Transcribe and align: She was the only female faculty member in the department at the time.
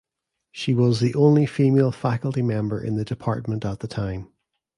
She 0.51 0.73
was 0.73 0.99
the 0.99 1.13
only 1.13 1.45
female 1.45 1.91
faculty 1.91 2.41
member 2.41 2.83
in 2.83 2.95
the 2.95 3.05
department 3.05 3.63
at 3.63 3.81
the 3.81 3.87
time. 3.87 4.29